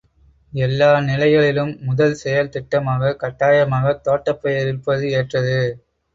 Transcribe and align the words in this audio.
எல்லா 0.53 0.87
நிலைகளிலும் 1.01 1.73
முதல் 1.81 2.13
செயல் 2.13 2.49
திட்டமாக, 2.49 3.13
கட்டாயமாகத் 3.15 4.01
தோட்டப் 4.01 4.41
பயிர் 4.41 4.67
இருப்பது 4.67 5.11
ஏற்றது. 5.11 5.57